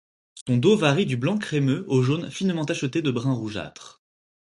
[0.47, 4.01] Son dos varie du blanc crémeux au jaune finement tacheté de brun rougeâtre.